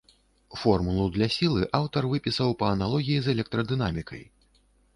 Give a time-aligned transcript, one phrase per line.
[0.61, 4.27] Формулу для сілы аўтар выпісаў па аналогіі з электрадынамікай.